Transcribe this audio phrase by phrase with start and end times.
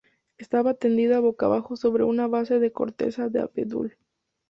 [0.39, 3.97] Estaba tendida boca abajo sobre una base de corteza de abedul.